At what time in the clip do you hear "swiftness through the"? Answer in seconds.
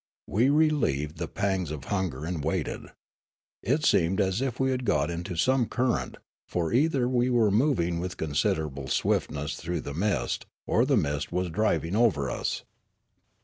8.87-9.93